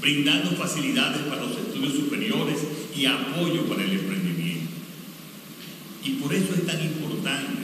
[0.00, 2.58] brindando facilidades para los estudios superiores
[2.96, 4.70] y apoyo para el emprendimiento.
[6.04, 7.59] Y por eso es tan importante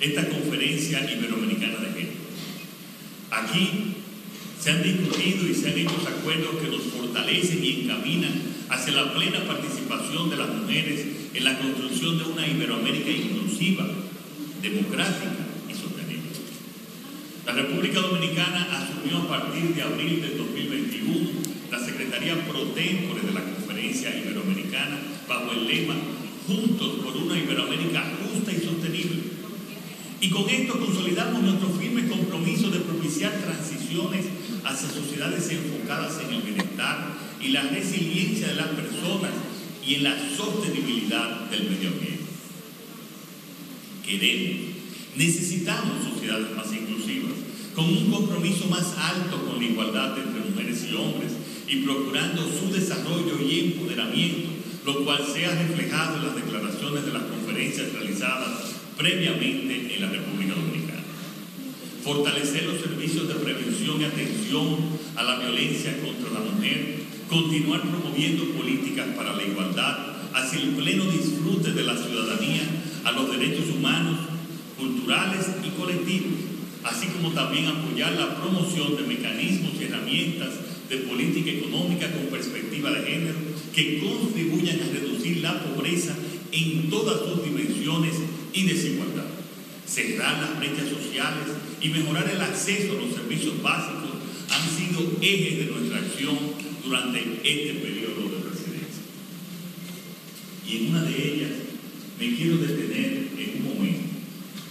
[0.00, 2.18] esta conferencia iberoamericana de género.
[3.30, 3.94] Aquí
[4.60, 9.14] se han discutido y se han hecho acuerdos que nos fortalecen y encaminan hacia la
[9.14, 13.86] plena participación de las mujeres en la construcción de una Iberoamérica inclusiva,
[14.62, 15.30] democrática
[15.68, 16.30] y sostenible.
[17.46, 21.30] La República Dominicana asumió a partir de abril de 2021
[21.70, 25.94] la Secretaría Pro Tempore de la Conferencia Iberoamericana bajo el lema
[26.46, 29.37] Juntos por una Iberoamérica justa y sostenible.
[30.20, 34.26] Y con esto consolidamos nuestro firme compromiso de propiciar transiciones
[34.64, 39.30] hacia sociedades enfocadas en el bienestar y la resiliencia de las personas
[39.86, 42.24] y en la sostenibilidad del medio ambiente.
[44.04, 44.74] Queremos,
[45.16, 47.34] necesitamos sociedades más inclusivas,
[47.76, 51.32] con un compromiso más alto con la igualdad entre mujeres y hombres
[51.68, 54.48] y procurando su desarrollo y empoderamiento,
[54.84, 60.54] lo cual sea reflejado en las declaraciones de las conferencias realizadas previamente en la República
[60.54, 61.04] Dominicana.
[62.02, 64.76] Fortalecer los servicios de prevención y atención
[65.14, 66.96] a la violencia contra la mujer,
[67.28, 69.98] continuar promoviendo políticas para la igualdad
[70.34, 72.62] hacia el pleno disfrute de la ciudadanía
[73.04, 74.18] a los derechos humanos,
[74.76, 76.32] culturales y colectivos,
[76.82, 80.50] así como también apoyar la promoción de mecanismos y herramientas
[80.88, 83.36] de política económica con perspectiva de género
[83.74, 86.14] que contribuyan a reducir la pobreza
[86.50, 88.14] en todas sus dimensiones
[88.52, 89.26] y desigualdad,
[89.86, 91.48] cerrar las brechas sociales
[91.80, 94.10] y mejorar el acceso a los servicios básicos
[94.50, 96.38] han sido ejes de nuestra acción
[96.84, 99.02] durante este periodo de presidencia.
[100.66, 101.50] Y en una de ellas
[102.18, 104.08] me quiero detener en un momento,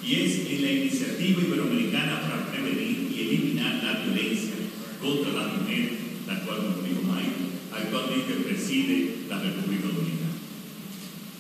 [0.06, 4.54] y es en la iniciativa iberoamericana para prevenir y eliminar la violencia
[5.02, 5.92] contra la mujer,
[6.28, 7.26] la cual Rodrigo May
[7.72, 10.36] actualmente preside la República Dominicana.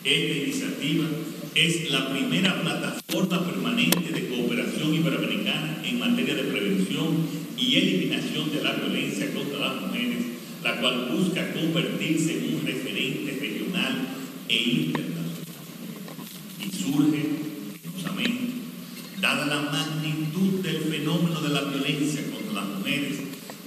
[0.04, 1.06] Esta iniciativa
[1.58, 7.17] es la primera plataforma permanente de cooperación iberoamericana en materia de prevención
[7.58, 10.24] y eliminación de la violencia contra las mujeres,
[10.63, 14.08] la cual busca convertirse en un referente regional
[14.48, 15.34] e internacional.
[16.63, 17.26] Y surge,
[17.82, 18.54] penosamente,
[19.20, 23.17] dada la magnitud del fenómeno de la violencia contra las mujeres,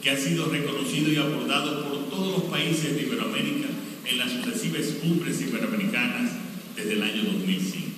[0.00, 3.66] que ha sido reconocido y abordado por todos los países de Iberoamérica
[4.06, 6.39] en las sucesivas cumbres iberoamericanas
[6.80, 7.88] desde el año 2005.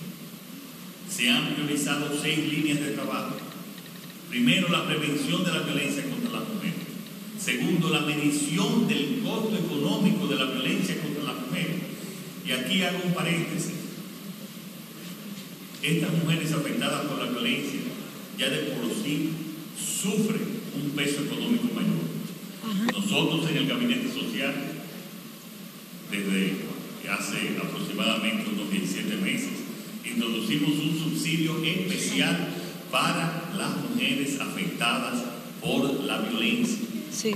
[1.08, 3.36] Se han priorizado seis líneas de trabajo.
[4.28, 6.74] Primero, la prevención de la violencia contra las mujeres.
[7.38, 11.76] Segundo, la medición del costo económico de la violencia contra las mujeres.
[12.46, 13.72] Y aquí hago un paréntesis.
[15.82, 17.80] Estas mujeres afectadas por la violencia
[18.38, 19.30] ya de por sí
[19.76, 22.92] sufren un peso económico mayor.
[22.92, 24.54] Nosotros en el Gabinete Social,
[26.10, 26.71] desde
[27.08, 29.50] hace aproximadamente unos 17 meses,
[30.04, 32.48] introducimos un subsidio especial
[32.90, 35.22] para las mujeres afectadas
[35.60, 36.78] por la violencia.
[37.10, 37.34] Sí,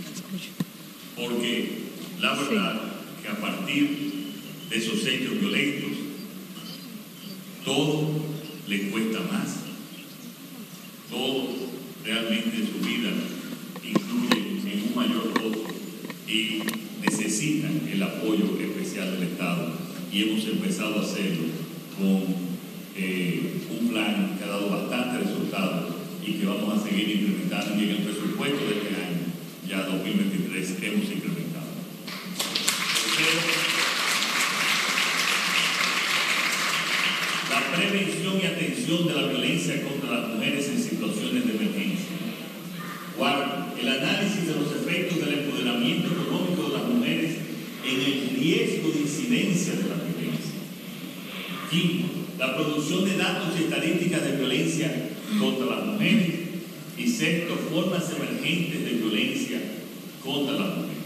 [1.17, 1.87] Porque
[2.21, 2.83] la verdad
[3.23, 4.17] que a partir
[4.69, 5.91] de esos hechos violentos,
[7.65, 8.11] todo
[8.69, 9.57] le cuesta más.
[11.11, 11.49] Todo
[12.05, 13.11] realmente en su vida
[13.83, 15.65] incluye en un mayor costo
[16.29, 16.63] y
[17.01, 18.57] necesitan el apoyo
[19.05, 19.73] del Estado.
[20.11, 21.45] Y hemos empezado a hacerlo
[21.99, 22.25] con
[22.97, 27.85] eh, un plan que ha dado bastante resultados y que vamos a seguir incrementando y
[27.85, 29.27] en el presupuesto de este año,
[29.69, 31.67] ya 2023, hemos incrementado.
[37.51, 42.17] La prevención y atención de la violencia contra las mujeres en situaciones de emergencia.
[43.17, 47.37] Cuarto, el análisis de los efectos del empoderamiento económico de las mujeres
[47.85, 50.59] en el riesgo de incidencia de la violencia.
[51.71, 52.09] Quinto,
[52.87, 56.35] de datos y estadísticas de violencia contra las mujeres.
[56.97, 59.61] Y sexto, formas emergentes de violencia
[60.25, 60.97] contra las mujeres.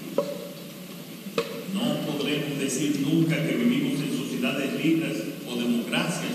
[1.72, 6.32] No podremos decir nunca que vivimos en sociedades libres o democracias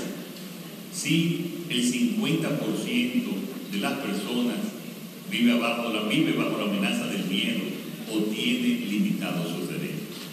[0.91, 3.23] si el 50%
[3.71, 4.57] de las personas
[5.29, 7.61] vive, abajo, vive bajo la amenaza del miedo
[8.11, 10.25] o tiene limitados sus derechos.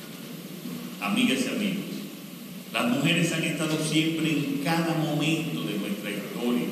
[1.00, 1.91] Amigas y amigos,
[2.72, 6.68] las mujeres han estado siempre en cada momento de nuestra historia,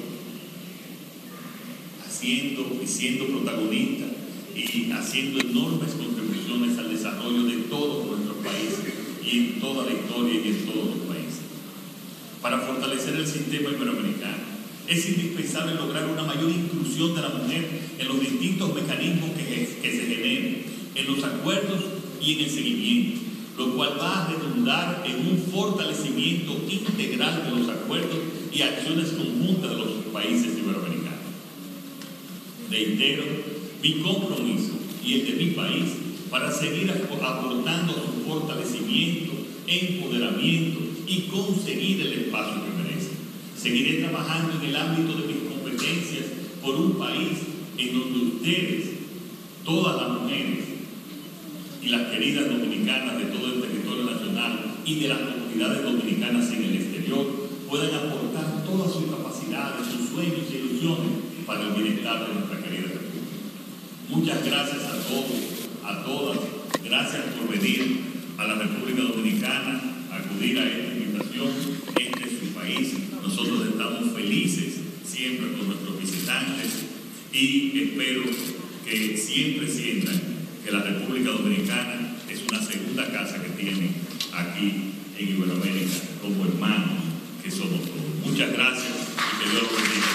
[2.06, 4.08] haciendo y siendo protagonistas
[4.56, 10.34] y haciendo enormes contribuciones al desarrollo de todos nuestros países y en toda la historia
[10.34, 11.40] y en todos los países.
[12.40, 14.50] Para fortalecer el sistema iberoamericano,
[14.88, 19.90] es indispensable lograr una mayor inclusión de la mujer en los distintos mecanismos que, que
[19.90, 21.84] se generen, en los acuerdos
[22.20, 23.20] y en el seguimiento,
[23.58, 24.28] lo cual va a
[24.60, 28.18] en un fortalecimiento integral de los acuerdos
[28.52, 31.18] y acciones conjuntas de los países iberoamericanos.
[32.70, 33.24] Reitero
[33.82, 35.92] mi compromiso y el de mi país
[36.30, 39.32] para seguir aportando su fortalecimiento,
[39.66, 43.10] empoderamiento y conseguir el espacio que merece.
[43.56, 46.26] Seguiré trabajando en el ámbito de mis competencias
[46.62, 47.38] por un país
[47.78, 48.90] en donde ustedes,
[49.64, 50.69] todas las mujeres
[51.82, 56.64] y las queridas dominicanas de todo el territorio nacional y de las comunidades dominicanas en
[56.64, 61.12] el exterior puedan aportar todas sus capacidades, sus sueños y ilusiones
[61.46, 63.36] para el bienestar de nuestra querida República.
[64.08, 66.38] Muchas gracias a todos, a todas.
[66.84, 68.00] Gracias por venir
[68.36, 71.48] a la República Dominicana, a acudir a esta invitación.
[71.96, 72.94] Este es su país.
[73.22, 76.86] Nosotros estamos felices siempre con nuestros visitantes
[77.32, 78.22] y espero
[78.84, 80.20] que siempre sientan
[80.64, 83.94] que la República Dominicana es una segunda casa que tienen
[84.32, 87.04] aquí en Iberoamérica como hermanos
[87.42, 88.26] que somos todos.
[88.26, 90.06] Muchas gracias y que Dios los bendiga.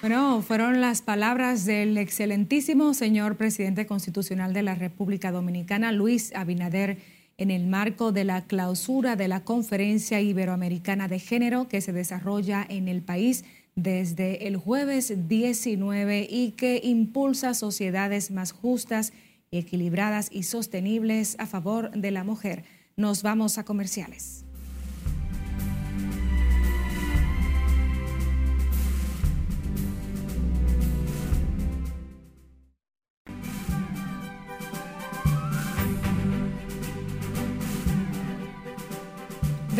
[0.00, 6.98] Bueno, fueron las palabras del excelentísimo señor presidente constitucional de la República Dominicana, Luis Abinader,
[7.40, 12.66] en el marco de la clausura de la Conferencia Iberoamericana de Género que se desarrolla
[12.68, 19.14] en el país desde el jueves 19 y que impulsa sociedades más justas,
[19.50, 22.64] equilibradas y sostenibles a favor de la mujer.
[22.96, 24.44] Nos vamos a comerciales.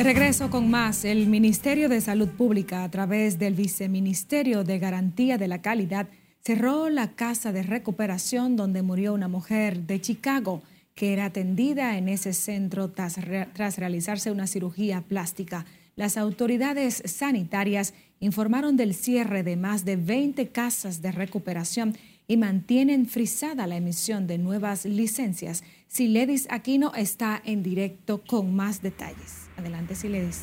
[0.01, 5.37] De regreso con más, el Ministerio de Salud Pública, a través del Viceministerio de Garantía
[5.37, 6.09] de la Calidad,
[6.43, 10.63] cerró la casa de recuperación donde murió una mujer de Chicago
[10.95, 13.17] que era atendida en ese centro tras,
[13.53, 15.67] tras realizarse una cirugía plástica.
[15.97, 21.95] Las autoridades sanitarias informaron del cierre de más de 20 casas de recuperación
[22.31, 25.65] y mantienen frisada la emisión de nuevas licencias.
[25.89, 29.49] Siledis Aquino está en directo con más detalles.
[29.57, 30.43] Adelante, Siledis.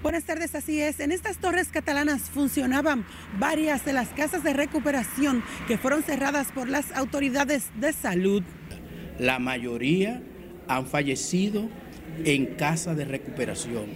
[0.00, 1.00] Buenas tardes, así es.
[1.00, 3.04] En estas torres catalanas funcionaban
[3.40, 8.44] varias de las casas de recuperación que fueron cerradas por las autoridades de salud.
[9.18, 10.22] La mayoría
[10.68, 11.68] han fallecido
[12.24, 13.86] en casa de recuperación.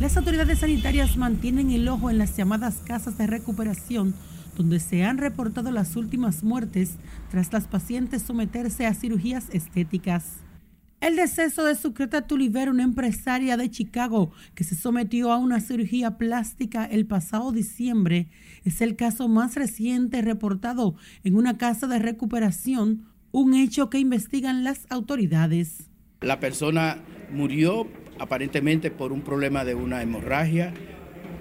[0.00, 4.14] Las autoridades sanitarias mantienen el ojo en las llamadas casas de recuperación,
[4.56, 6.96] donde se han reportado las últimas muertes
[7.30, 10.42] tras las pacientes someterse a cirugías estéticas.
[11.00, 16.16] El deceso de Sucreta Tuliver, una empresaria de Chicago que se sometió a una cirugía
[16.16, 18.28] plástica el pasado diciembre,
[18.64, 24.62] es el caso más reciente reportado en una casa de recuperación, un hecho que investigan
[24.62, 25.90] las autoridades.
[26.20, 26.98] La persona
[27.32, 27.88] murió
[28.20, 30.72] aparentemente por un problema de una hemorragia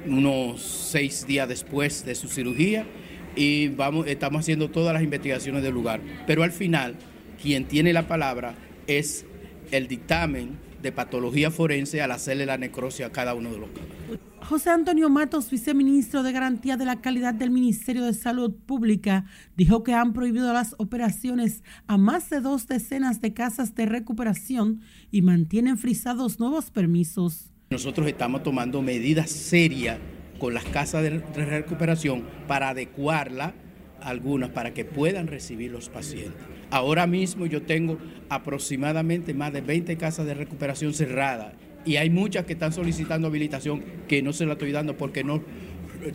[0.07, 2.87] unos seis días después de su cirugía
[3.35, 6.01] y vamos, estamos haciendo todas las investigaciones del lugar.
[6.27, 6.95] Pero al final,
[7.41, 8.55] quien tiene la palabra
[8.87, 9.25] es
[9.71, 14.19] el dictamen de patología forense al hacerle la necrosia a cada uno de los casos.
[14.41, 19.83] José Antonio Matos, viceministro de Garantía de la Calidad del Ministerio de Salud Pública, dijo
[19.83, 25.21] que han prohibido las operaciones a más de dos decenas de casas de recuperación y
[25.21, 27.51] mantienen frisados nuevos permisos.
[27.69, 29.99] Nosotros estamos tomando medidas serias
[30.41, 33.53] con las casas de recuperación para adecuarla
[34.01, 36.41] algunas para que puedan recibir los pacientes.
[36.71, 41.53] Ahora mismo yo tengo aproximadamente más de 20 casas de recuperación cerradas
[41.85, 45.43] y hay muchas que están solicitando habilitación que no se la estoy dando porque no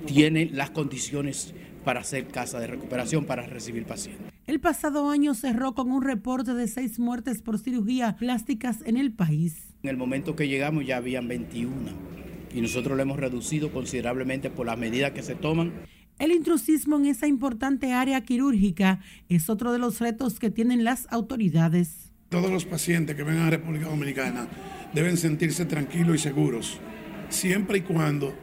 [0.07, 4.27] tienen las condiciones para hacer casa de recuperación para recibir pacientes.
[4.49, 9.13] El pasado año cerró con un reporte de seis muertes por cirugía plásticas en el
[9.13, 9.55] país.
[9.85, 12.26] En el momento que llegamos ya habían 21
[12.57, 15.75] y nosotros lo hemos reducido considerablemente por las medidas que se toman.
[16.19, 21.07] El intrusismo en esa importante área quirúrgica es otro de los retos que tienen las
[21.11, 22.15] autoridades.
[22.31, 24.49] Todos los pacientes que vengan a República Dominicana
[24.95, 26.81] deben sentirse tranquilos y seguros,
[27.29, 28.35] siempre y cuando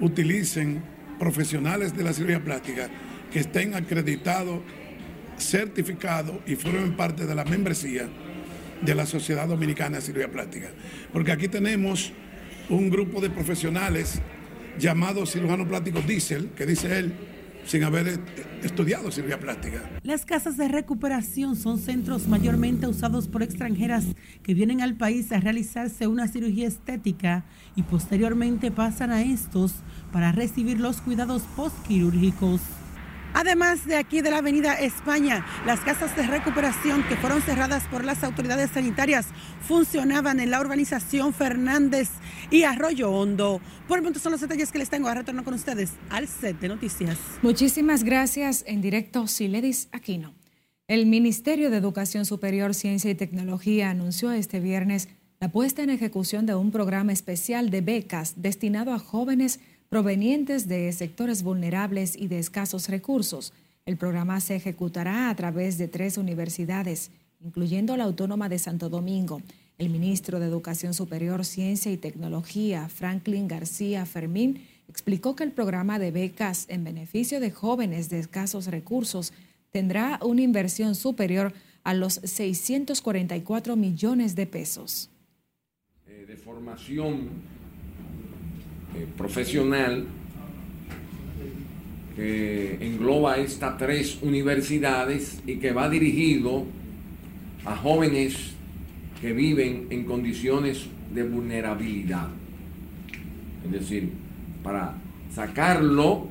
[0.00, 0.82] utilicen
[1.20, 2.90] profesionales de la cirugía plástica
[3.30, 4.62] que estén acreditados,
[5.38, 8.08] certificados y formen parte de la membresía
[8.82, 10.70] de la Sociedad Dominicana de Cirugía Plástica.
[11.12, 12.12] Porque aquí tenemos
[12.70, 14.20] un grupo de profesionales
[14.78, 17.14] llamado cirujano plástico diésel, que dice él,
[17.66, 18.20] sin haber
[18.62, 19.82] estudiado cirugía plástica.
[20.02, 24.04] Las casas de recuperación son centros mayormente usados por extranjeras
[24.42, 27.44] que vienen al país a realizarse una cirugía estética
[27.76, 29.74] y posteriormente pasan a estos
[30.12, 32.60] para recibir los cuidados postquirúrgicos.
[33.34, 38.04] Además de aquí de la Avenida España, las casas de recuperación que fueron cerradas por
[38.04, 39.26] las autoridades sanitarias
[39.60, 42.10] funcionaban en la urbanización Fernández
[42.50, 43.60] y Arroyo Hondo.
[43.88, 45.08] Por el momento son los detalles que les tengo.
[45.08, 47.18] A retorno con ustedes al set de noticias.
[47.42, 48.64] Muchísimas gracias.
[48.66, 50.32] En directo, Siledis Aquino.
[50.86, 55.08] El Ministerio de Educación Superior, Ciencia y Tecnología anunció este viernes
[55.40, 60.92] la puesta en ejecución de un programa especial de becas destinado a jóvenes provenientes de
[60.92, 63.52] sectores vulnerables y de escasos recursos.
[63.86, 67.10] El programa se ejecutará a través de tres universidades,
[67.44, 69.42] incluyendo la Autónoma de Santo Domingo.
[69.76, 75.98] El ministro de Educación Superior, Ciencia y Tecnología, Franklin García Fermín, explicó que el programa
[75.98, 79.32] de becas en beneficio de jóvenes de escasos recursos
[79.70, 85.10] tendrá una inversión superior a los 644 millones de pesos.
[86.06, 87.28] Eh, de formación
[88.96, 90.04] eh, profesional
[92.14, 96.64] que engloba estas tres universidades y que va dirigido
[97.64, 98.52] a jóvenes
[99.20, 102.28] que viven en condiciones de vulnerabilidad.
[103.64, 104.10] Es decir,
[104.62, 104.94] para
[105.34, 106.28] sacarlo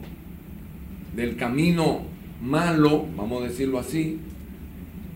[1.16, 2.04] del camino
[2.42, 4.20] malo, vamos a decirlo así,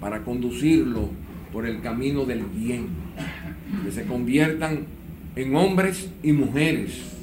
[0.02, 1.10] para conducirlo
[1.54, 2.88] por el camino del bien,
[3.86, 4.86] que se conviertan
[5.36, 7.17] en hombres y mujeres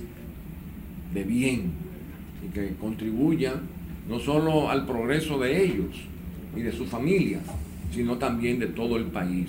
[1.15, 1.73] de bien
[2.45, 3.63] y que contribuyan
[4.09, 5.97] no solo al progreso de ellos
[6.57, 7.43] y de sus familias,
[7.93, 9.49] sino también de todo el país.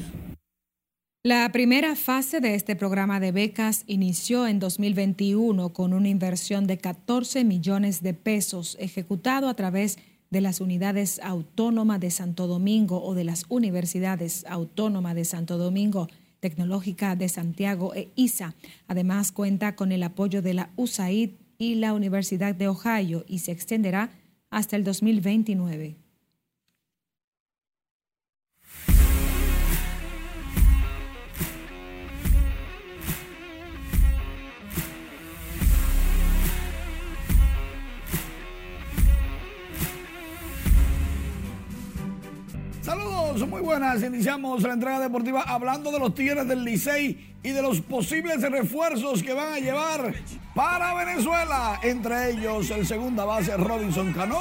[1.24, 6.78] La primera fase de este programa de becas inició en 2021 con una inversión de
[6.78, 9.97] 14 millones de pesos ejecutado a través
[10.30, 16.09] de las unidades autónomas de Santo Domingo o de las universidades autónomas de Santo Domingo,
[16.41, 18.53] Tecnológica de Santiago e ISA.
[18.88, 23.51] Además cuenta con el apoyo de la USAID y la Universidad de Ohio y se
[23.51, 24.12] extenderá
[24.49, 26.05] hasta el 2029.
[42.86, 44.04] Saludos, muy buenas.
[44.04, 49.24] Iniciamos la entrega deportiva hablando de los Tigres del Licey y de los posibles refuerzos
[49.24, 50.14] que van a llevar
[50.54, 51.80] para Venezuela.
[51.82, 54.40] Entre ellos el segunda base Robinson Cano.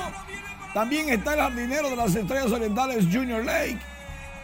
[0.75, 3.79] También está el jardinero de las Estrellas Orientales Junior Lake.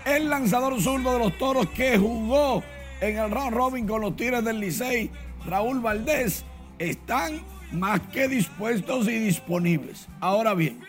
[0.07, 2.63] El lanzador zurdo de los Toros que jugó
[3.03, 5.11] en el round robin con los Tigres del Licey,
[5.45, 6.47] Raúl Valdés,
[6.79, 10.09] están más que dispuestos y disponibles.
[10.21, 10.81] Ahora bien,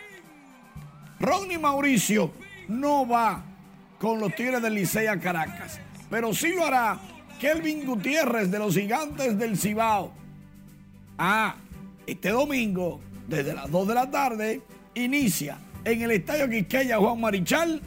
[1.19, 2.31] Ronnie Mauricio
[2.71, 3.43] no va
[3.99, 6.99] con los Tigres del Licey a Caracas, pero sí lo hará
[7.39, 10.11] Kelvin Gutiérrez de los Gigantes del Cibao.
[11.17, 11.55] Ah,
[12.07, 14.61] este domingo, desde las 2 de la tarde,
[14.95, 17.81] inicia en el Estadio Quisqueya Juan Marichal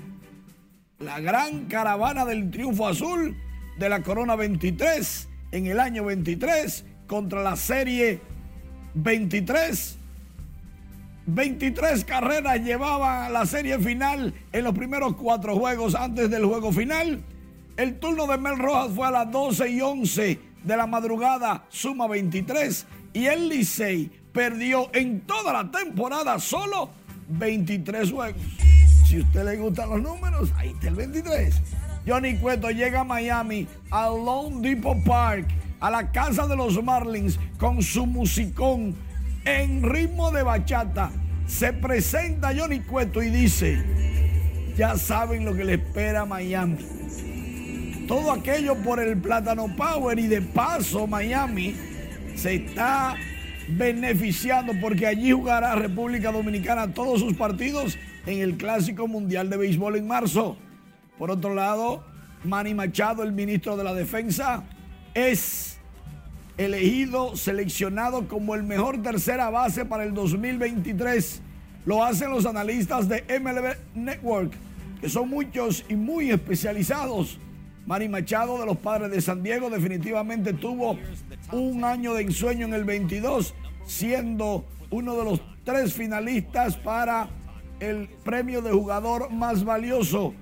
[0.99, 3.37] la gran caravana del triunfo azul
[3.79, 8.21] de la Corona 23 en el año 23 contra la serie
[8.95, 9.99] 23
[11.27, 17.23] 23 carreras llevaba la serie final en los primeros cuatro juegos antes del juego final.
[17.77, 22.07] El turno de Mel Rojas fue a las 12 y 11 de la madrugada, suma
[22.07, 22.87] 23.
[23.15, 26.91] Y el Licey perdió en toda la temporada solo
[27.29, 28.43] 23 juegos.
[29.07, 31.55] Si a usted le gustan los números, ahí está el 23.
[32.07, 35.49] Johnny Cueto llega a Miami, a Lone Depot Park,
[35.81, 38.95] a la casa de los Marlins, con su musicón
[39.45, 41.11] en ritmo de bachata.
[41.47, 43.83] Se presenta Johnny Cueto y dice,
[44.77, 46.79] ya saben lo que le espera a Miami.
[48.09, 51.75] Todo aquello por el Plátano Power y de paso Miami
[52.35, 53.17] se está
[53.69, 59.97] beneficiando porque allí jugará República Dominicana todos sus partidos en el Clásico Mundial de Béisbol
[59.97, 60.57] en marzo.
[61.19, 62.05] Por otro lado,
[62.45, 64.65] Manny Machado, el ministro de la Defensa,
[65.15, 65.74] es
[66.57, 71.41] elegido, seleccionado como el mejor tercera base para el 2023.
[71.85, 74.53] Lo hacen los analistas de MLB Network,
[75.01, 77.39] que son muchos y muy especializados.
[77.87, 80.99] Manny Machado de los Padres de San Diego definitivamente tuvo
[81.53, 87.29] un año de ensueño en el 22, siendo uno de los tres finalistas para
[87.81, 90.33] el premio de jugador más valioso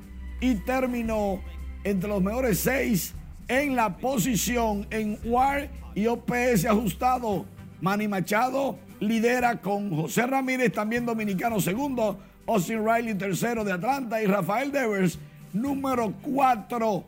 [0.41, 1.41] y terminó
[1.83, 3.15] entre los mejores seis
[3.49, 7.45] en la posición en WAR y OPS ajustado.
[7.81, 14.27] Manny Machado lidera con José Ramírez, también dominicano segundo, Austin Riley tercero de Atlanta y
[14.27, 15.19] Rafael Devers
[15.53, 17.05] número cuatro.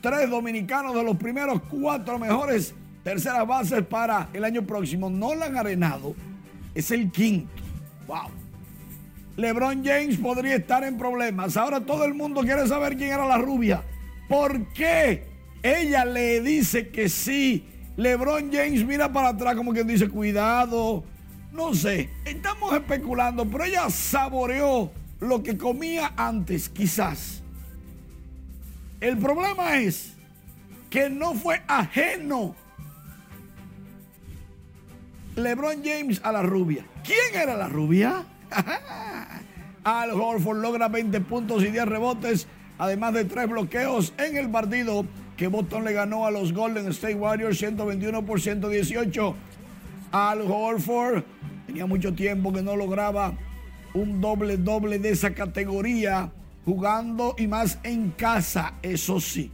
[0.00, 5.08] Tres dominicanos de los primeros cuatro mejores terceras bases para el año próximo.
[5.08, 6.14] Nolan Arenado
[6.74, 7.50] es el quinto.
[8.06, 8.30] Wow.
[9.36, 11.56] LeBron James podría estar en problemas.
[11.56, 13.82] Ahora todo el mundo quiere saber quién era la rubia.
[14.28, 15.33] ¿Por qué
[15.64, 17.64] ella le dice que sí?
[17.96, 21.04] LeBron James mira para atrás como quien dice, cuidado.
[21.52, 27.42] No sé, estamos especulando, pero ella saboreó lo que comía antes, quizás.
[29.00, 30.12] El problema es
[30.90, 32.54] que no fue ajeno
[35.36, 36.84] LeBron James a la rubia.
[37.04, 38.24] ¿Quién era la rubia?
[39.84, 42.46] Al Horford logra 20 puntos y 10 rebotes,
[42.76, 45.06] además de 3 bloqueos en el partido
[45.36, 49.34] que Boston le ganó a los Golden State Warriors 121 por 118.
[50.12, 51.24] Al Horford
[51.66, 53.36] tenía mucho tiempo que no lograba
[53.94, 56.30] un doble doble de esa categoría,
[56.64, 59.50] jugando y más en casa, eso sí.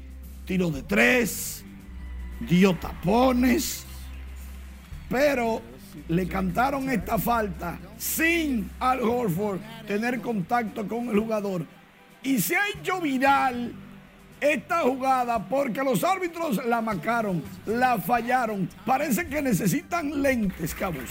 [0.47, 1.65] Tiro de tres,
[2.41, 3.85] dio tapones,
[5.09, 5.63] pero
[6.09, 11.67] le cantaron esta falta sin Al Horford tener contacto con el jugador.
[12.23, 13.73] Y se ha hecho viral
[14.41, 18.69] esta jugada porque los árbitros la marcaron, la fallaron.
[18.85, 21.11] Parece que necesitan lentes, cabos.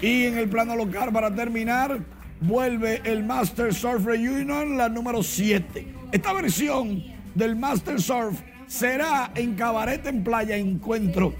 [0.00, 1.98] Y en el plano local, para terminar,
[2.40, 5.86] vuelve el Master Surf Reunion, la número 7.
[6.12, 7.02] Esta versión
[7.34, 11.34] del Master Surf será en Cabaret en Playa Encuentro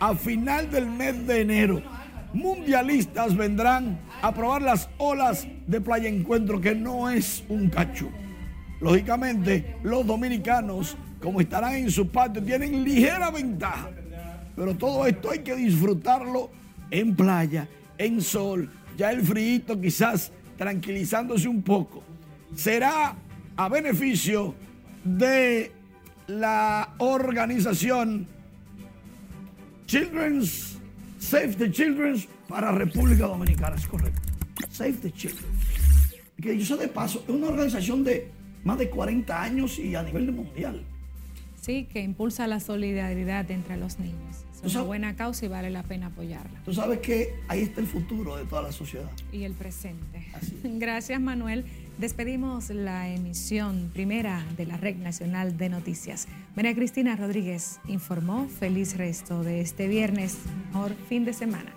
[0.00, 1.82] a final del mes de enero.
[2.32, 8.10] Mundialistas vendrán a probar las olas de Playa Encuentro, que no es un cachú.
[8.80, 13.90] Lógicamente, los dominicanos, como estarán en su patio, tienen ligera ventaja.
[14.56, 16.50] Pero todo esto hay que disfrutarlo
[16.90, 17.68] en playa,
[17.98, 22.02] en sol, ya el frío quizás tranquilizándose un poco.
[22.54, 23.16] Será
[23.56, 24.54] a beneficio
[25.04, 25.72] de
[26.26, 28.26] la organización
[29.86, 30.78] Children's
[31.18, 32.16] Save the Children
[32.48, 34.20] para República Dominicana, es correcto.
[34.70, 35.50] Save the Children.
[36.40, 38.30] Que yo sé de paso, es una organización de
[38.64, 40.84] más de 40 años y a nivel mundial.
[41.60, 44.44] Sí, que impulsa la solidaridad entre los niños.
[44.64, 46.60] Es una buena causa y vale la pena apoyarla.
[46.64, 49.10] Tú sabes que ahí está el futuro de toda la sociedad.
[49.32, 50.26] Y el presente.
[50.62, 51.64] Gracias, Manuel.
[51.98, 56.28] Despedimos la emisión primera de la Red Nacional de Noticias.
[56.56, 58.48] María Cristina Rodríguez informó.
[58.48, 60.38] Feliz resto de este viernes.
[60.72, 61.72] Mejor fin de semana.